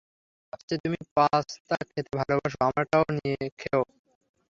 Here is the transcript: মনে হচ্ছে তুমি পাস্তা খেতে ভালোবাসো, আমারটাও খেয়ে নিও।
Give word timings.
মনে 0.43 0.53
হচ্ছে 0.53 0.75
তুমি 0.83 0.97
পাস্তা 1.15 1.75
খেতে 1.89 2.11
ভালোবাসো, 2.19 2.57
আমারটাও 2.67 3.03
খেয়ে 3.09 3.35
নিও। 3.63 3.81